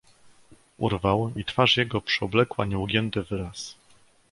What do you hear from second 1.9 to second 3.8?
przyoblekła nieugięty wyraz."